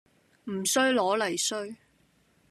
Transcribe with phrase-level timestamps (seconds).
[0.45, 1.77] 唔衰攞嚟衰